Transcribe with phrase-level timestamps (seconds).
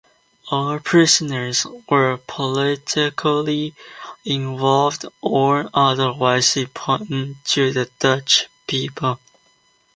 [0.49, 3.75] All prisoners were politically
[4.25, 9.19] involved or otherwise important to the Dutch people.